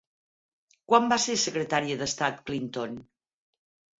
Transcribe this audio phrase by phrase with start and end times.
[0.91, 2.95] Quan va ser secretària d'Estat Clinton?